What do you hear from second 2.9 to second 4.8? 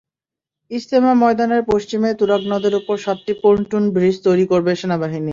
সাতটি pontoon bridge তৈরি করবে